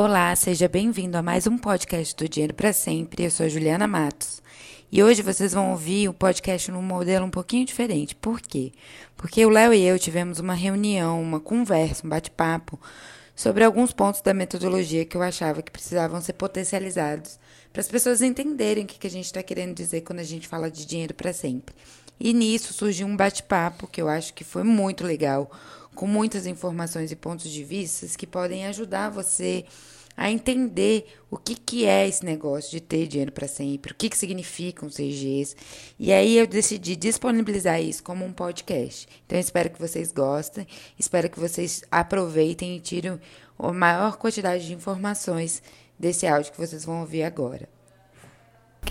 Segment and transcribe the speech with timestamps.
[0.00, 3.24] Olá, seja bem-vindo a mais um podcast do Dinheiro para Sempre.
[3.24, 4.40] Eu sou Juliana Matos.
[4.92, 8.14] E hoje vocês vão ouvir o podcast num modelo um pouquinho diferente.
[8.14, 8.70] Por quê?
[9.16, 12.80] Porque o Léo e eu tivemos uma reunião, uma conversa, um bate-papo
[13.34, 17.36] sobre alguns pontos da metodologia que eu achava que precisavam ser potencializados
[17.72, 20.70] para as pessoas entenderem o que a gente está querendo dizer quando a gente fala
[20.70, 21.74] de dinheiro para sempre.
[22.20, 25.50] E nisso surgiu um bate-papo que eu acho que foi muito legal
[25.98, 29.64] com muitas informações e pontos de vista que podem ajudar você
[30.16, 34.08] a entender o que, que é esse negócio de ter dinheiro para sempre, o que,
[34.08, 35.56] que significam os CGs.
[35.98, 39.08] E aí eu decidi disponibilizar isso como um podcast.
[39.26, 43.18] Então espero que vocês gostem, espero que vocês aproveitem e tirem
[43.58, 45.60] a maior quantidade de informações
[45.98, 47.68] desse áudio que vocês vão ouvir agora.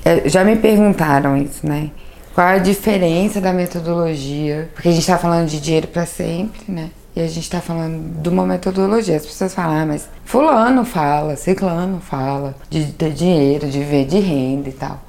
[0.03, 1.89] É, já me perguntaram isso, né?
[2.36, 4.70] Qual a diferença da metodologia?
[4.73, 6.92] Porque a gente está falando de dinheiro para sempre, né?
[7.17, 9.17] E a gente está falando de uma metodologia.
[9.17, 14.20] As pessoas falam, ah, mas fulano fala, ciclano fala de ter dinheiro, de ver de
[14.20, 15.02] renda e tal.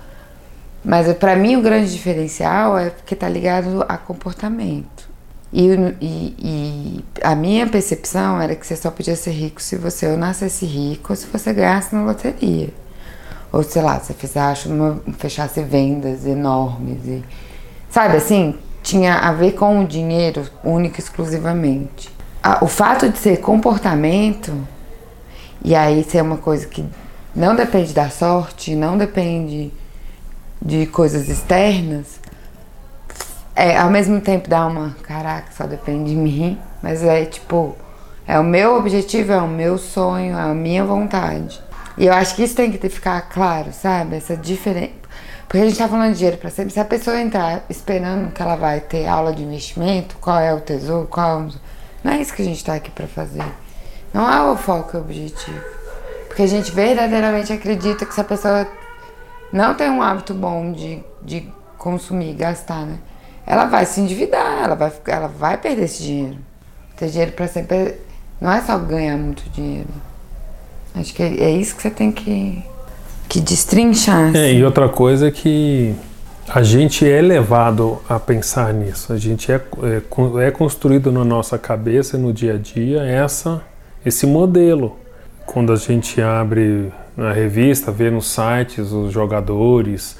[0.82, 5.06] Mas para mim o grande diferencial é porque tá ligado a comportamento.
[5.52, 5.68] E,
[6.00, 10.16] e, e, a minha percepção era que você só podia ser rico se você ou
[10.16, 12.70] nascesse rico ou se você ganhasse na loteria.
[13.52, 14.00] Ou sei lá,
[14.64, 17.04] uma, fechasse vendas enormes.
[17.06, 17.22] E,
[17.90, 18.54] sabe assim?
[18.88, 22.10] Tinha a ver com o dinheiro único exclusivamente.
[22.62, 24.66] o fato de ser comportamento,
[25.62, 26.82] e aí ser uma coisa que
[27.36, 29.70] não depende da sorte, não depende
[30.62, 32.18] de coisas externas,
[33.54, 37.76] é, ao mesmo tempo dá uma, caraca, só depende de mim, mas é tipo,
[38.26, 41.60] é o meu objetivo, é o meu sonho, é a minha vontade.
[41.98, 44.16] E eu acho que isso tem que ficar claro, sabe?
[44.16, 44.92] Essa diferença.
[45.48, 46.74] Porque a gente tá falando de dinheiro para sempre.
[46.74, 50.60] Se a pessoa entrar esperando que ela vai ter aula de investimento, qual é o
[50.60, 51.48] tesouro, qual é o...
[52.04, 53.44] Não é isso que a gente tá aqui para fazer.
[54.12, 55.60] Não é o foco e o objetivo.
[56.26, 58.68] Porque a gente verdadeiramente acredita que se a pessoa
[59.50, 62.98] não tem um hábito bom de, de consumir, gastar, né?
[63.46, 66.38] Ela vai se endividar, ela vai, ela vai perder esse dinheiro.
[66.96, 67.98] Ter dinheiro para sempre
[68.38, 69.88] não é só ganhar muito dinheiro.
[70.94, 72.62] Acho que é, é isso que você tem que,
[73.28, 74.34] que destrinchar.
[74.34, 75.94] É, e outra coisa é que
[76.48, 79.12] a gente é levado a pensar nisso.
[79.12, 83.62] A gente é, é, é construído na nossa cabeça, no dia a dia, essa,
[84.04, 84.96] esse modelo.
[85.44, 90.16] Quando a gente abre na revista, vê nos sites os jogadores,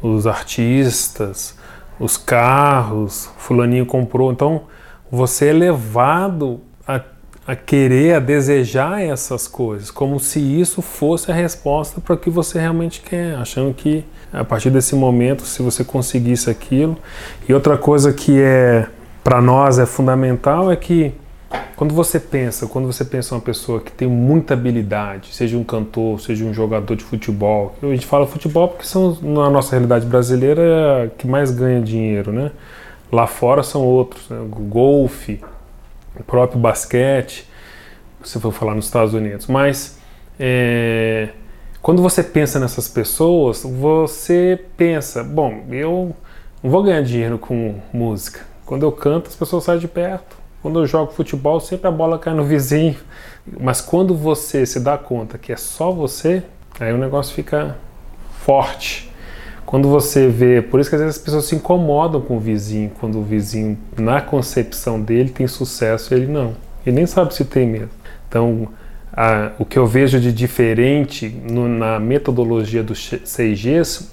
[0.00, 1.56] os artistas,
[1.98, 4.30] os carros, fulaninho comprou.
[4.30, 4.62] Então,
[5.10, 7.00] você é levado a
[7.46, 12.30] a querer, a desejar essas coisas, como se isso fosse a resposta para o que
[12.30, 16.96] você realmente quer, achando que a partir desse momento, se você conseguisse aquilo.
[17.48, 18.86] E outra coisa que é
[19.22, 21.12] para nós é fundamental é que
[21.76, 26.20] quando você pensa, quando você pensa uma pessoa que tem muita habilidade, seja um cantor,
[26.20, 31.12] seja um jogador de futebol, a gente fala futebol porque são na nossa realidade brasileira
[31.18, 32.52] que mais ganha dinheiro, né?
[33.10, 34.38] Lá fora são outros, né?
[34.48, 35.40] golfe,
[36.18, 37.48] o próprio basquete,
[38.22, 39.46] se for falar nos Estados Unidos.
[39.46, 39.98] Mas
[40.38, 41.28] é,
[41.80, 46.14] quando você pensa nessas pessoas, você pensa, bom, eu
[46.62, 48.40] não vou ganhar dinheiro com música.
[48.64, 50.36] Quando eu canto, as pessoas saem de perto.
[50.62, 52.96] Quando eu jogo futebol, sempre a bola cai no vizinho.
[53.60, 56.44] Mas quando você se dá conta que é só você,
[56.78, 57.76] aí o negócio fica
[58.44, 59.11] forte.
[59.64, 62.90] Quando você vê, por isso que às vezes as pessoas se incomodam com o vizinho,
[63.00, 66.54] quando o vizinho, na concepção dele, tem sucesso ele não.
[66.84, 67.90] Ele nem sabe se tem mesmo.
[68.28, 68.68] Então,
[69.12, 74.08] a, o que eu vejo de diferente no, na metodologia dos 6Gs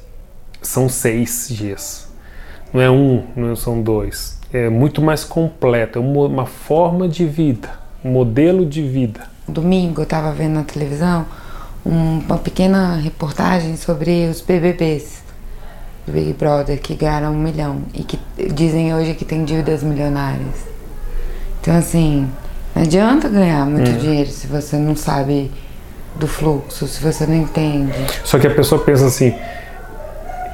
[0.62, 2.08] são 6Gs.
[2.74, 4.40] Não é um, não são dois.
[4.54, 7.70] É muito mais completo, é uma, uma forma de vida,
[8.04, 9.22] um modelo de vida.
[9.48, 11.26] Domingo eu estava vendo na televisão
[11.86, 15.29] um, uma pequena reportagem sobre os BBBs
[16.10, 18.20] do Big Brother que ganharam um milhão e que
[18.54, 20.68] dizem hoje que tem dívidas milionárias.
[21.62, 22.28] Então, assim,
[22.76, 23.98] não adianta ganhar muito hum.
[23.98, 25.52] dinheiro se você não sabe
[26.16, 27.94] do fluxo, se você não entende.
[28.24, 29.36] Só que a pessoa pensa assim: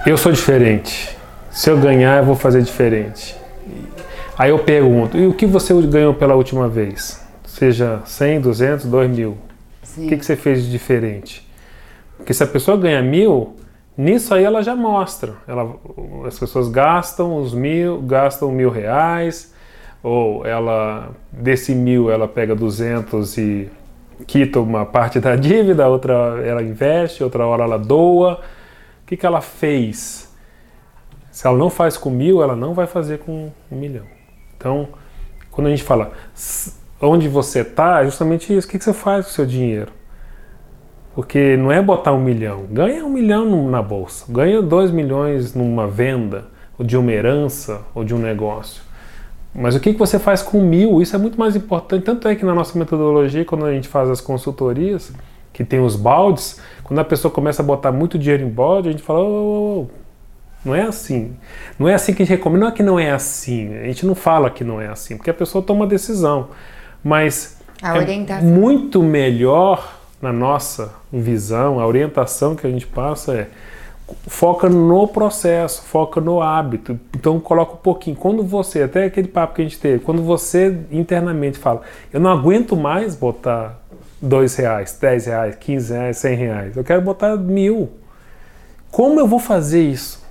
[0.06, 1.16] eu sou diferente.
[1.52, 3.36] Se eu ganhar, eu vou fazer diferente.
[4.38, 7.24] Aí eu pergunto: e o que você ganhou pela última vez?
[7.46, 9.38] Seja 100, 200, 2 mil.
[9.84, 10.06] Sim.
[10.06, 11.48] O que, que você fez de diferente?
[12.18, 13.56] Porque se a pessoa ganha mil,
[13.98, 15.34] Nisso aí ela já mostra.
[15.48, 15.76] Ela,
[16.26, 19.54] as pessoas gastam os mil, gastam mil reais,
[20.04, 23.70] ou ela desse mil ela pega 200 e
[24.28, 26.14] quita uma parte da dívida, outra
[26.46, 28.42] ela investe, outra hora ela doa.
[29.04, 30.34] O que, que ela fez?
[31.32, 34.06] Se ela não faz com mil, ela não vai fazer com um milhão.
[34.58, 34.90] Então,
[35.52, 36.12] quando a gente fala
[37.02, 38.68] onde você está, é justamente isso.
[38.68, 39.92] O que, que você faz com o seu dinheiro?
[41.16, 42.66] Porque não é botar um milhão.
[42.70, 46.44] Ganha um milhão na bolsa, ganha dois milhões numa venda,
[46.78, 48.84] ou de uma herança, ou de um negócio.
[49.54, 51.02] Mas o que você faz com mil?
[51.02, 52.04] Isso é muito mais importante.
[52.04, 55.14] Tanto é que na nossa metodologia, quando a gente faz as consultorias,
[55.54, 58.92] que tem os baldes, quando a pessoa começa a botar muito dinheiro em balde, a
[58.92, 59.88] gente fala, oh, oh, oh.
[60.66, 61.38] não é assim.
[61.80, 62.66] Não é assim que a gente recomenda.
[62.66, 63.74] Não é que não é assim.
[63.78, 66.50] A gente não fala que não é assim, porque a pessoa toma decisão.
[67.02, 73.48] Mas é muito melhor na nossa visão, a orientação que a gente passa é
[74.28, 77.00] foca no processo, foca no hábito.
[77.16, 78.16] Então coloca um pouquinho.
[78.16, 81.82] Quando você, até aquele papo que a gente teve, quando você internamente fala,
[82.14, 83.80] eu não aguento mais botar
[84.22, 87.90] dois reais, dez reais, quinze reais, cem reais, eu quero botar mil.
[88.92, 90.24] Como eu vou fazer isso?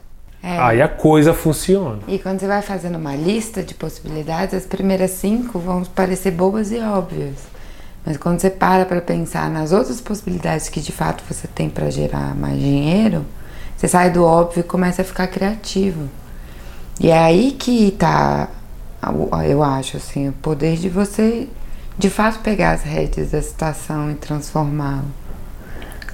[0.43, 0.59] É.
[0.59, 2.01] Aí a coisa funciona.
[2.07, 6.71] E quando você vai fazendo uma lista de possibilidades, as primeiras cinco vão parecer boas
[6.71, 7.54] e óbvias.
[8.05, 11.91] Mas quando você para para pensar nas outras possibilidades que de fato você tem para
[11.91, 13.25] gerar mais dinheiro,
[13.77, 16.09] você sai do óbvio e começa a ficar criativo.
[17.01, 18.49] E é aí que tá,
[19.49, 21.49] eu acho, assim, o poder de você
[21.97, 25.07] de fato pegar as redes da situação e transformá-lo.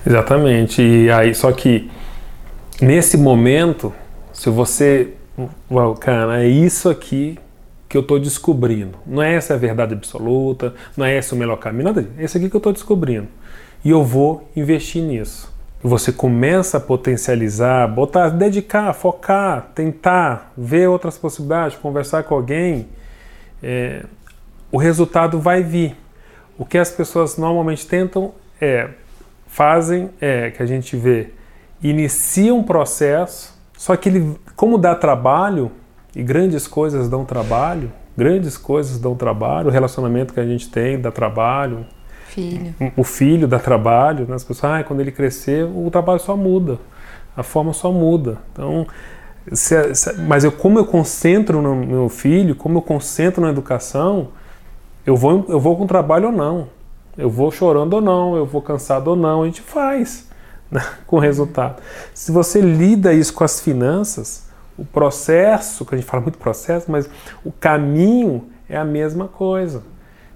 [0.07, 0.83] Exatamente.
[0.83, 1.91] E aí, só que
[2.81, 3.93] nesse momento,
[4.33, 5.15] se você,
[6.01, 7.39] cara, é isso aqui
[7.91, 8.97] que eu estou descobrindo.
[9.05, 12.15] Não é essa a verdade absoluta, não é esse o melhor caminho, nada disso.
[12.17, 13.27] É esse aqui que eu estou descobrindo.
[13.85, 15.53] E eu vou investir nisso.
[15.83, 22.87] Você começa a potencializar, botar, dedicar, focar, tentar, ver outras possibilidades, conversar com alguém,
[23.61, 24.05] é,
[24.71, 25.97] o resultado vai vir.
[26.57, 28.89] O que as pessoas normalmente tentam é,
[29.49, 31.31] fazem, é, que a gente vê,
[31.83, 35.73] inicia um processo, só que ele, como dá trabalho,
[36.15, 41.01] e grandes coisas dão trabalho, grandes coisas dão trabalho, o relacionamento que a gente tem
[41.01, 41.87] dá trabalho.
[42.27, 42.75] Filho.
[42.97, 44.37] O filho dá trabalho, né?
[44.37, 46.79] as pessoas, ah, quando ele crescer, o trabalho só muda,
[47.37, 48.39] a forma só muda.
[48.53, 48.87] Então,
[49.53, 54.29] se, se, mas eu, como eu concentro no meu filho, como eu concentro na educação,
[55.05, 56.69] eu vou, eu vou com trabalho ou não,
[57.19, 60.31] eu vou chorando ou não, eu vou cansado ou não, a gente faz
[60.71, 60.83] né?
[61.07, 61.83] com resultado.
[62.15, 64.49] Se você lida isso com as finanças,
[64.79, 67.09] o processo, que a gente fala muito processo, mas
[67.45, 69.83] o caminho é a mesma coisa.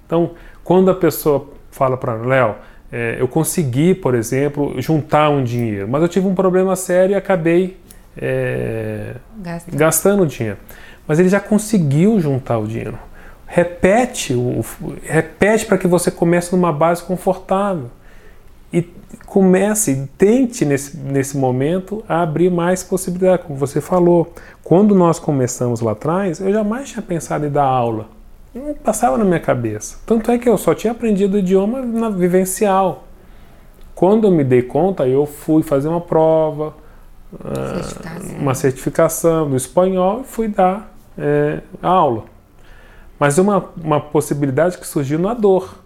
[0.07, 0.33] Então,
[0.63, 2.57] quando a pessoa fala para Léo,
[2.93, 7.17] é, eu consegui, por exemplo, juntar um dinheiro, mas eu tive um problema sério e
[7.17, 7.79] acabei
[8.17, 9.77] é, gastando.
[9.77, 10.59] gastando dinheiro.
[11.07, 12.99] Mas ele já conseguiu juntar o dinheiro.
[13.47, 14.65] Repete, o,
[15.03, 17.91] repete para que você comece numa base confortável
[18.75, 18.82] e
[19.25, 24.32] comece, tente nesse, nesse momento a abrir mais possibilidades, como você falou.
[24.65, 28.09] Quando nós começamos lá atrás, eu jamais tinha pensado em dar aula.
[28.53, 29.99] Não passava na minha cabeça.
[30.05, 33.05] Tanto é que eu só tinha aprendido o idioma na vivencial.
[33.94, 36.75] Quando eu me dei conta, eu fui fazer uma prova,
[37.44, 38.38] ah, certificação.
[38.38, 42.25] uma certificação do espanhol e fui dar é, aula.
[43.20, 45.84] Mas uma, uma possibilidade que surgiu na dor.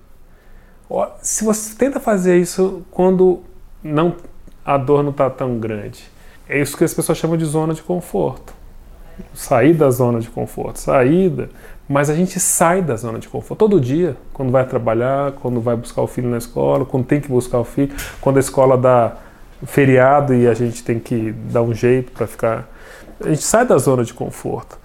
[1.21, 3.41] Se você tenta fazer isso quando
[3.83, 4.17] não
[4.65, 6.11] a dor não está tão grande,
[6.49, 8.53] é isso que as pessoas chamam de zona de conforto.
[9.35, 11.49] Sair da zona de conforto, saída,
[11.89, 15.75] mas a gente sai da zona de conforto todo dia, quando vai trabalhar, quando vai
[15.75, 19.17] buscar o filho na escola, quando tem que buscar o filho, quando a escola dá
[19.65, 22.69] feriado e a gente tem que dar um jeito para ficar.
[23.25, 24.79] A gente sai da zona de conforto.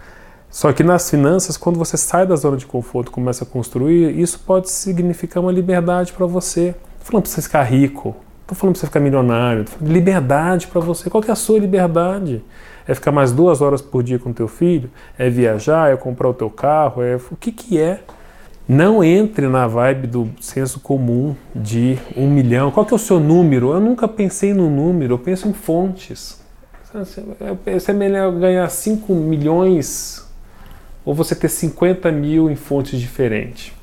[0.53, 4.37] Só que nas finanças, quando você sai da zona de conforto começa a construir, isso
[4.37, 6.75] pode significar uma liberdade para você.
[6.99, 11.09] Estou falando para você ficar rico, estou falando para você ficar milionário, liberdade para você.
[11.09, 12.45] Qual que é a sua liberdade?
[12.87, 14.91] É ficar mais duas horas por dia com teu filho?
[15.17, 15.91] É viajar?
[15.91, 17.01] É comprar o teu carro?
[17.01, 18.01] É o que que é?
[18.69, 22.69] Não entre na vibe do senso comum de um milhão.
[22.69, 23.73] Qual que é o seu número?
[23.73, 26.39] Eu nunca pensei no número, eu penso em fontes.
[27.89, 30.31] É melhor ganhar 5 milhões
[31.05, 33.73] ou você ter 50 mil em fontes diferentes?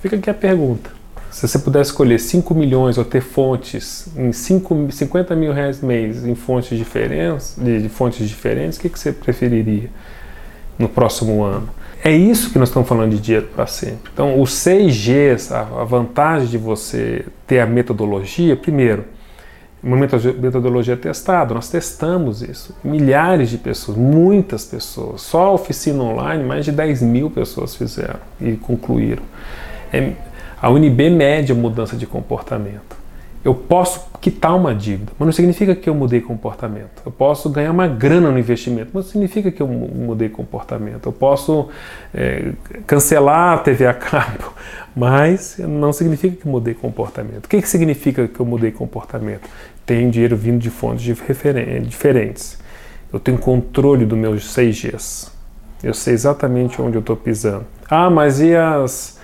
[0.00, 0.90] Fica aqui a pergunta.
[1.30, 6.24] Se você pudesse escolher 5 milhões ou ter fontes em 5, 50 mil reais mês
[6.24, 9.90] em fontes diferentes, de, fontes diferentes, o que, que você preferiria
[10.78, 11.68] no próximo ano?
[12.02, 14.10] É isso que nós estamos falando de dinheiro para sempre.
[14.12, 19.04] Então, os 6 Gs, a, a vantagem de você ter a metodologia, primeiro,
[19.82, 22.74] uma metodologia testada, nós testamos isso.
[22.82, 25.22] Milhares de pessoas, muitas pessoas.
[25.22, 29.22] Só a oficina online, mais de 10 mil pessoas fizeram e concluíram.
[29.92, 30.12] É,
[30.60, 32.97] a UNB mede a mudança de comportamento.
[33.48, 37.00] Eu posso quitar uma dívida, mas não significa que eu mudei comportamento.
[37.06, 41.06] Eu posso ganhar uma grana no investimento, mas não significa que eu mudei comportamento.
[41.06, 41.70] Eu posso
[42.12, 42.52] é,
[42.86, 44.52] cancelar a TV a cabo,
[44.94, 47.46] mas não significa que eu mudei comportamento.
[47.46, 49.48] O que, que significa que eu mudei comportamento?
[49.86, 51.16] Tem dinheiro vindo de fontes
[51.86, 52.58] diferentes.
[53.10, 55.32] Eu tenho controle dos meus 6Gs.
[55.82, 57.64] Eu sei exatamente onde eu estou pisando.
[57.88, 59.18] Ah, mas e as,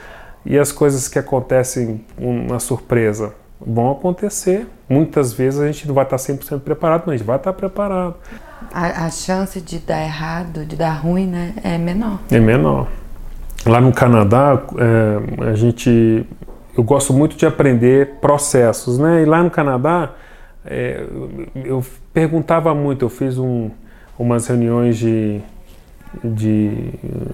[0.47, 3.44] e as coisas que acontecem uma surpresa?
[3.67, 4.67] Vão acontecer.
[4.89, 8.17] Muitas vezes a gente não vai estar 100% preparado, mas a gente vai estar preparado.
[8.73, 12.19] A, a chance de dar errado, de dar ruim, né, é menor.
[12.31, 12.89] É menor.
[13.67, 16.27] Lá no Canadá, é, a gente,
[16.77, 19.23] eu gosto muito de aprender processos, né?
[19.23, 20.13] E lá no Canadá,
[20.67, 21.07] é,
[21.55, 23.07] eu perguntava muito.
[23.07, 23.71] Eu fiz um,
[24.19, 25.41] umas reuniões de
[26.23, 26.91] de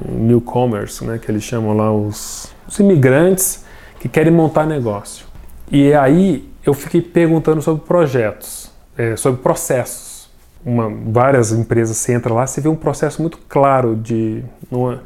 [0.08, 3.64] newcomers, né, que eles chamam lá os, os imigrantes
[3.99, 5.26] que querem montar negócio.
[5.70, 10.28] E aí eu fiquei perguntando sobre projetos, é, sobre processos.
[10.64, 15.02] Uma, várias empresas você entra lá, você vê um processo muito claro de uma,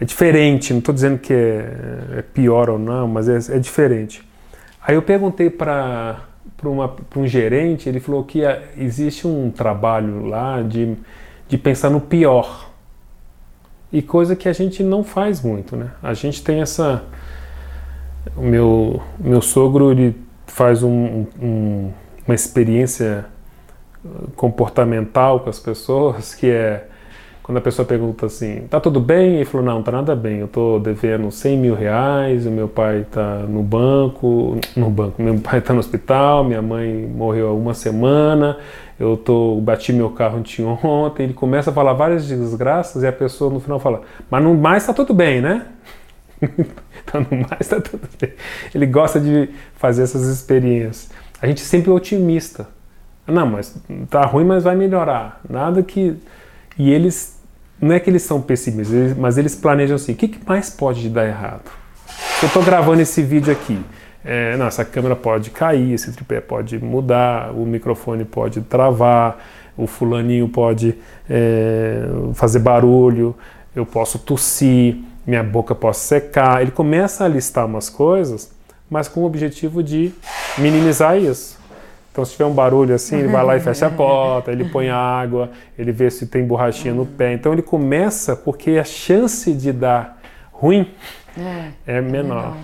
[0.00, 0.72] é diferente.
[0.72, 4.26] Não estou dizendo que é, é, pior ou não, mas é, é diferente.
[4.80, 6.22] Aí eu perguntei para
[7.16, 8.40] um gerente, ele falou que
[8.76, 10.96] existe um trabalho lá de,
[11.48, 12.70] de pensar no pior
[13.92, 15.90] e coisa que a gente não faz muito, né?
[16.02, 17.04] A gente tem essa
[18.36, 20.16] o meu meu sogro ele
[20.46, 21.90] faz um, um,
[22.26, 23.26] uma experiência
[24.36, 26.88] comportamental com as pessoas que é
[27.46, 29.36] quando a pessoa pergunta assim, tá tudo bem?
[29.36, 33.06] Ele falou, não, tá nada bem, eu tô devendo 100 mil reais, o meu pai
[33.08, 37.72] tá no banco, no banco, meu pai tá no hospital, minha mãe morreu há uma
[37.72, 38.58] semana,
[38.98, 40.42] eu tô, bati meu carro
[40.82, 44.52] ontem, ele começa a falar várias desgraças e a pessoa no final fala, mas no
[44.52, 45.66] mais tá tudo bem, né?
[46.40, 48.32] Então no mais tá tudo bem.
[48.74, 51.10] Ele gosta de fazer essas experiências.
[51.40, 52.68] A gente sempre é otimista.
[53.26, 53.76] Não, mas
[54.08, 55.40] tá ruim, mas vai melhorar.
[55.48, 56.16] Nada que...
[56.78, 57.36] E eles
[57.80, 61.26] não é que eles são pessimistas, mas eles planejam assim: o que, mais pode dar
[61.26, 61.70] errado?
[62.42, 63.78] Eu estou gravando esse vídeo aqui.
[64.24, 69.38] É, não, essa câmera pode cair, esse tripé pode mudar, o microfone pode travar,
[69.76, 70.96] o fulaninho pode
[71.30, 73.36] é, fazer barulho,
[73.74, 76.62] eu posso tossir, minha boca pode secar.
[76.62, 78.50] Ele começa a listar umas coisas,
[78.88, 80.12] mas com o objetivo de
[80.58, 81.58] minimizar isso.
[82.12, 84.88] Então, se tiver um barulho assim, ele vai lá e fecha a porta, ele põe
[84.88, 87.34] água, ele vê se tem borrachinha no pé.
[87.34, 90.18] Então, ele começa porque a chance de dar
[90.50, 90.90] ruim
[91.86, 92.56] é, é menor.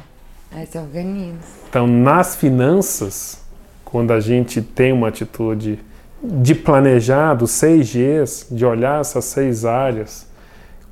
[0.51, 1.37] Aí se organiza.
[1.69, 3.43] Então, nas finanças,
[3.85, 5.79] quando a gente tem uma atitude
[6.23, 10.27] de planejar dos seis Gs, de olhar essas seis áreas,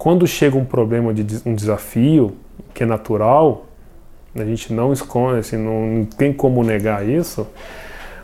[0.01, 2.35] quando chega um problema, de um desafio,
[2.73, 3.67] que é natural,
[4.35, 7.47] a gente não esconde, assim, não tem como negar isso,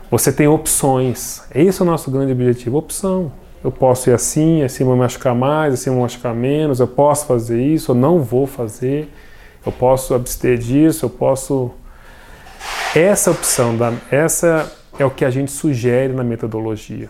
[0.09, 1.43] você tem opções.
[1.53, 3.31] Esse é o nosso grande objetivo, opção.
[3.63, 7.61] Eu posso ir assim, assim vou machucar mais, assim vou machucar menos, eu posso fazer
[7.61, 9.13] isso, eu não vou fazer,
[9.63, 11.69] eu posso abster disso, eu posso...
[12.95, 13.75] Essa opção,
[14.09, 17.07] essa é o que a gente sugere na metodologia.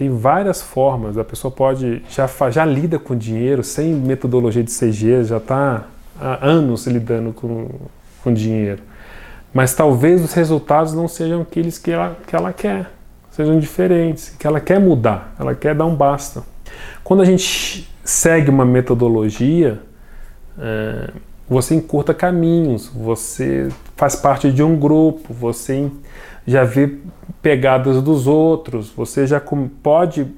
[0.00, 5.24] Tem várias formas, a pessoa pode, já, já lida com dinheiro sem metodologia de CG,
[5.24, 5.84] já está
[6.18, 7.68] há anos lidando com,
[8.24, 8.80] com dinheiro.
[9.52, 12.90] Mas talvez os resultados não sejam aqueles que ela, que ela quer,
[13.30, 16.44] sejam diferentes, que ela quer mudar, ela quer dar um basta.
[17.04, 19.82] Quando a gente segue uma metodologia,
[20.58, 21.10] é,
[21.50, 25.90] você encurta caminhos, você faz parte de um grupo, você
[26.46, 26.98] já vê
[27.42, 29.42] pegadas dos outros, você já
[29.82, 30.28] pode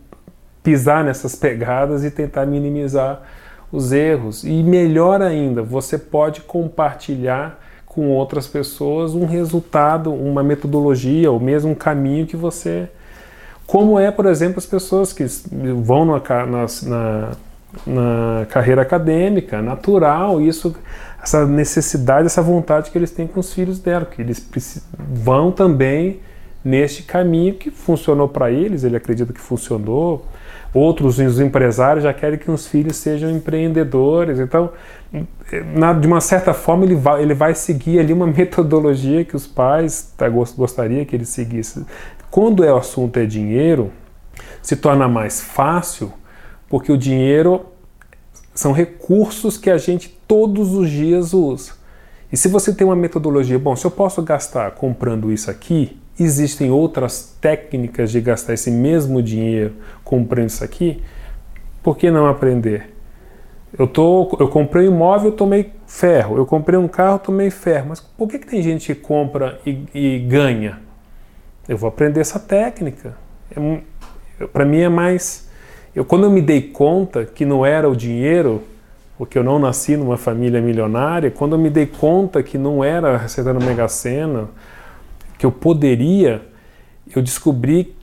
[0.62, 3.20] pisar nessas pegadas e tentar minimizar
[3.70, 4.42] os erros.
[4.42, 11.72] E melhor ainda, você pode compartilhar com outras pessoas um resultado, uma metodologia, ou mesmo
[11.72, 12.88] um caminho que você.
[13.66, 15.26] Como é, por exemplo, as pessoas que
[15.82, 17.30] vão na, na, na
[18.48, 20.74] carreira acadêmica, natural, isso,
[21.22, 24.46] essa necessidade, essa vontade que eles têm com os filhos dela, que eles
[24.98, 26.20] vão também
[26.64, 30.24] neste caminho que funcionou para eles, ele acredita que funcionou.
[30.74, 34.38] Outros, os empresários, já querem que os filhos sejam empreendedores.
[34.38, 34.70] Então,
[35.74, 39.46] na, de uma certa forma, ele vai, ele vai seguir ali uma metodologia que os
[39.46, 41.84] pais tá, gostariam que ele seguisse.
[42.30, 43.92] Quando o assunto é dinheiro,
[44.62, 46.10] se torna mais fácil,
[46.72, 47.66] porque o dinheiro
[48.54, 51.72] são recursos que a gente todos os dias usa.
[52.32, 56.70] E se você tem uma metodologia, bom, se eu posso gastar comprando isso aqui, existem
[56.70, 61.02] outras técnicas de gastar esse mesmo dinheiro comprando isso aqui,
[61.82, 62.96] por que não aprender?
[63.78, 66.38] Eu, tô, eu comprei um imóvel, tomei ferro.
[66.38, 67.90] Eu comprei um carro, tomei ferro.
[67.90, 70.80] Mas por que, que tem gente que compra e, e ganha?
[71.68, 73.14] eu vou aprender essa técnica.
[73.54, 75.51] É, Para mim é mais.
[75.94, 78.62] Eu, quando eu me dei conta que não era o dinheiro,
[79.18, 83.14] porque eu não nasci numa família milionária, quando eu me dei conta que não era
[83.14, 84.48] a receita da Mega Sena,
[85.38, 86.42] que eu poderia,
[87.14, 87.94] eu descobri.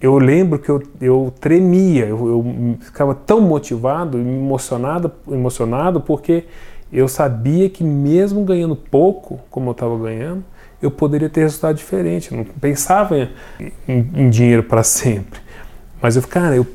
[0.00, 6.44] Eu lembro que eu, eu tremia, eu, eu ficava tão motivado, emocionado, emocionado, porque
[6.92, 10.44] eu sabia que mesmo ganhando pouco, como eu estava ganhando,
[10.80, 12.30] eu poderia ter resultado diferente.
[12.30, 13.28] Eu não pensava em,
[13.88, 15.40] em, em dinheiro para sempre.
[16.00, 16.66] Mas eu, cara, eu,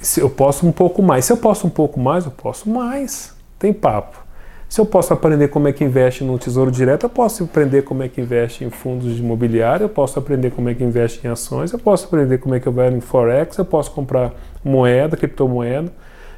[0.00, 1.24] se eu posso um pouco mais.
[1.24, 3.34] Se eu posso um pouco mais, eu posso mais.
[3.58, 4.28] Tem papo.
[4.68, 8.02] Se eu posso aprender como é que investe no Tesouro Direto, eu posso aprender como
[8.02, 11.30] é que investe em fundos de imobiliário, eu posso aprender como é que investe em
[11.30, 15.16] ações, eu posso aprender como é que eu vou em Forex, eu posso comprar moeda,
[15.16, 15.90] criptomoeda,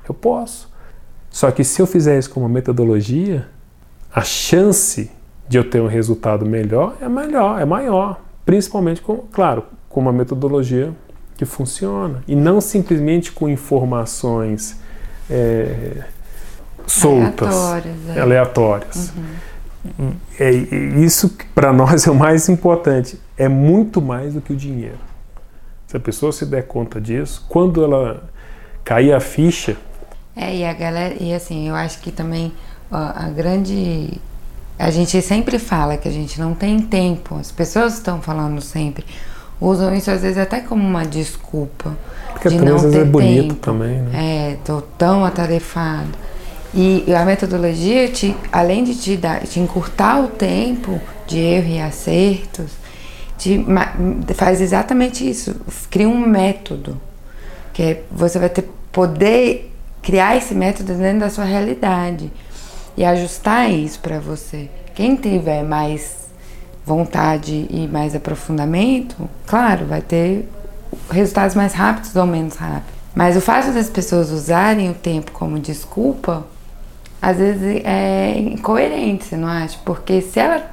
[0.08, 0.70] eu posso.
[1.28, 3.48] Só que se eu fizer isso com uma metodologia,
[4.14, 5.10] a chance
[5.48, 8.20] de eu ter um resultado melhor é melhor, é maior.
[8.46, 10.92] Principalmente, com, claro, com uma metodologia
[11.40, 12.22] que funciona.
[12.28, 14.76] E não simplesmente com informações
[15.30, 16.04] é,
[16.86, 17.96] soltas, aleatórias.
[18.14, 18.20] É.
[18.20, 19.12] aleatórias.
[19.98, 20.12] Uhum.
[20.38, 23.18] É, isso para nós é o mais importante.
[23.38, 24.98] É muito mais do que o dinheiro.
[25.86, 28.28] Se a pessoa se der conta disso, quando ela
[28.84, 29.78] cair a ficha.
[30.36, 32.52] É, e a galera, e assim, eu acho que também
[32.92, 34.20] ó, a grande
[34.78, 37.36] a gente sempre fala que a gente não tem tempo.
[37.36, 39.06] As pessoas estão falando sempre.
[39.60, 41.96] Usam isso às vezes até como uma desculpa.
[42.32, 43.54] Porque de não ter é bonito tempo.
[43.56, 44.52] também, né?
[44.52, 46.08] É, tô tão atarefado.
[46.72, 51.80] E a metodologia, te, além de te, dar, te encurtar o tempo de erro e
[51.80, 52.70] acertos,
[53.36, 53.64] te,
[54.34, 55.56] faz exatamente isso.
[55.90, 56.98] Cria um método.
[57.72, 62.32] Que é, você vai ter poder criar esse método dentro da sua realidade
[62.96, 64.68] e ajustar isso para você.
[64.94, 66.19] Quem tiver mais
[66.90, 69.16] vontade e mais aprofundamento,
[69.46, 70.48] claro, vai ter
[71.08, 73.00] resultados mais rápidos ou menos rápidos.
[73.14, 76.44] Mas o fato das pessoas usarem o tempo como desculpa,
[77.22, 79.78] às vezes é incoerente, você não acha?
[79.84, 80.64] Porque se ela,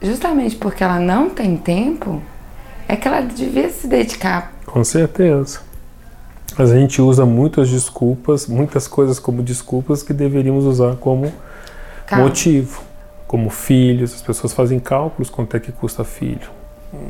[0.00, 2.22] justamente porque ela não tem tempo,
[2.86, 4.52] é que ela devia se dedicar.
[4.66, 5.60] Com certeza.
[6.56, 11.32] Mas a gente usa muitas desculpas, muitas coisas como desculpas que deveríamos usar como
[12.06, 12.26] Calma.
[12.26, 12.93] motivo.
[13.26, 16.50] Como filhos, as pessoas fazem cálculos quanto é que custa filho.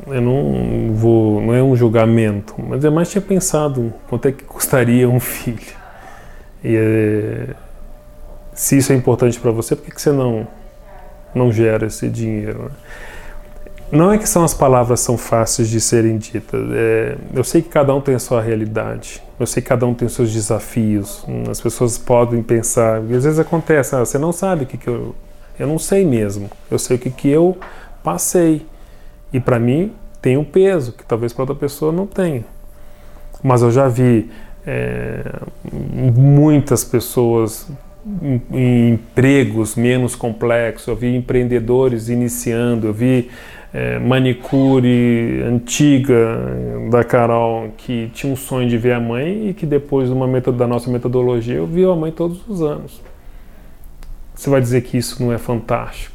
[0.07, 4.45] Eu não vou, não é um julgamento, mas é mais tinha pensado quanto é que
[4.45, 5.75] custaria um filho.
[6.63, 7.55] E é,
[8.55, 10.47] se isso é importante para você, por que, que você não
[11.35, 12.65] não gera esse dinheiro?
[12.65, 12.71] Né?
[13.93, 16.61] Não é que são as palavras são fáceis de serem ditas.
[16.73, 19.23] É, eu sei que cada um tem a sua realidade.
[19.39, 21.25] Eu sei que cada um tem os seus desafios.
[21.49, 24.89] As pessoas podem pensar, e às vezes acontece, ah, você não sabe o que, que
[24.89, 25.15] eu.
[25.59, 26.51] Eu não sei mesmo.
[26.71, 27.57] Eu sei o que, que eu
[28.03, 28.67] passei.
[29.33, 32.45] E para mim tem um peso que talvez para outra pessoa não tenha.
[33.43, 34.31] Mas eu já vi
[34.67, 35.23] é,
[35.73, 37.69] muitas pessoas
[38.23, 43.31] em, em empregos menos complexos, eu vi empreendedores iniciando, eu vi
[43.73, 46.17] é, manicure antiga
[46.91, 50.57] da Carol que tinha um sonho de ver a mãe e que depois uma metodo,
[50.57, 53.03] da nossa metodologia eu vi a mãe todos os anos.
[54.35, 56.15] Você vai dizer que isso não é fantástico?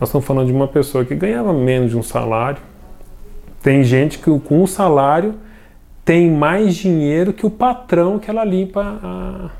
[0.00, 2.60] Nós estamos falando de uma pessoa que ganhava menos de um salário.
[3.62, 5.34] Tem gente que com um salário
[6.04, 9.50] tem mais dinheiro que o patrão que ela limpa a,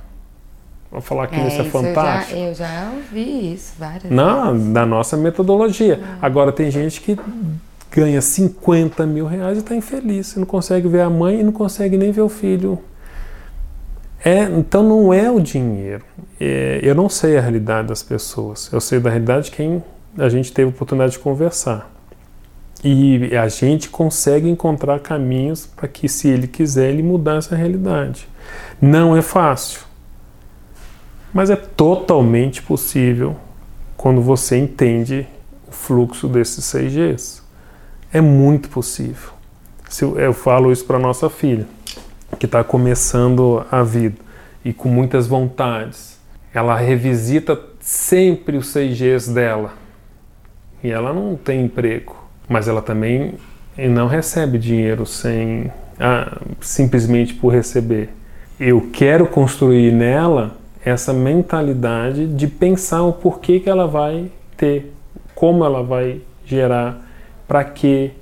[0.91, 2.37] Vou falar que é, isso é fantástico.
[2.37, 4.73] Eu já, eu já ouvi isso várias Não, vezes.
[4.73, 6.01] da nossa metodologia.
[6.03, 6.19] É.
[6.21, 7.17] Agora tem gente que
[7.93, 10.35] ganha 50 mil reais e está infeliz.
[10.35, 12.79] Não consegue ver a mãe e não consegue nem ver o filho.
[14.25, 16.05] É, então não é o dinheiro.
[16.39, 18.71] É, eu não sei a realidade das pessoas.
[18.73, 19.83] Eu sei da realidade de quem
[20.19, 21.91] a gente teve a oportunidade de conversar.
[22.83, 28.27] E a gente consegue encontrar caminhos para que, se ele quiser, ele mudar essa realidade.
[28.81, 29.83] Não é fácil.
[31.33, 33.37] Mas é totalmente possível
[33.97, 35.27] quando você entende
[35.69, 37.43] o fluxo desses 6Gs.
[38.13, 39.31] É muito possível.
[40.17, 41.67] Eu falo isso para nossa filha,
[42.41, 44.17] que está começando a vida
[44.65, 46.19] e com muitas vontades.
[46.55, 49.75] Ela revisita sempre os 6Gs dela.
[50.83, 52.17] E ela não tem emprego,
[52.49, 53.35] mas ela também
[53.77, 58.09] não recebe dinheiro sem ah, simplesmente por receber.
[58.59, 64.95] Eu quero construir nela essa mentalidade de pensar o porquê que ela vai ter,
[65.35, 67.07] como ela vai gerar,
[67.47, 68.13] para que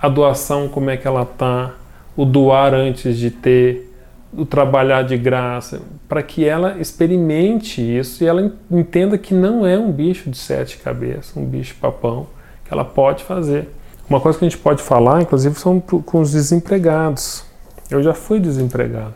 [0.00, 1.74] a doação, como é que ela tá,
[2.16, 3.92] o doar antes de ter,
[4.32, 9.78] o trabalhar de graça, para que ela experimente isso e ela entenda que não é
[9.78, 12.26] um bicho de sete cabeças, um bicho papão,
[12.64, 13.68] que ela pode fazer.
[14.08, 17.44] Uma coisa que a gente pode falar, inclusive, são com os desempregados.
[17.90, 19.14] Eu já fui desempregado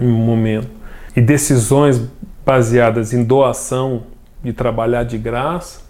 [0.00, 0.68] em um momento.
[1.16, 2.00] E decisões
[2.44, 4.04] baseadas em doação
[4.42, 5.80] de trabalhar de graça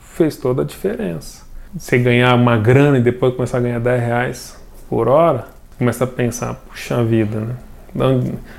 [0.00, 1.44] fez toda a diferença.
[1.76, 5.46] Você ganhar uma grana e depois começar a ganhar 10 reais por hora,
[5.80, 7.56] começa a pensar, puxa vida, né?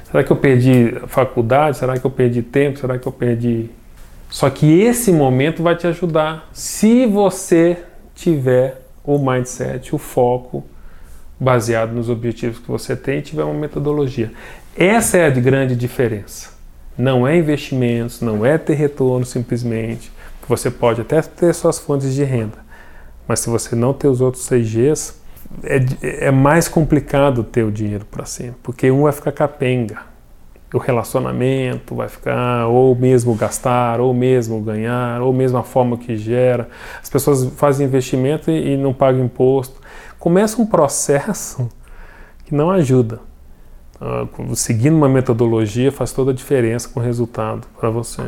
[0.05, 1.77] Será que eu perdi faculdade?
[1.77, 2.79] Será que eu perdi tempo?
[2.79, 3.69] Será que eu perdi.
[4.27, 7.77] Só que esse momento vai te ajudar se você
[8.15, 10.65] tiver o mindset, o foco
[11.39, 14.31] baseado nos objetivos que você tem e tiver uma metodologia.
[14.75, 16.49] Essa é a grande diferença.
[16.97, 20.11] Não é investimentos, não é ter retorno simplesmente.
[20.47, 22.57] Você pode até ter suas fontes de renda,
[23.27, 25.20] mas se você não ter os outros seis Gs,
[25.63, 30.11] é, é mais complicado ter o dinheiro para sempre, porque um vai ficar capenga,
[30.73, 36.15] o relacionamento vai ficar, ou mesmo gastar, ou mesmo ganhar, ou mesmo a forma que
[36.15, 36.69] gera.
[37.01, 39.81] As pessoas fazem investimento e, e não pagam imposto.
[40.17, 41.69] Começa um processo
[42.45, 43.19] que não ajuda.
[43.99, 48.23] Uh, seguindo uma metodologia faz toda a diferença com o resultado para você.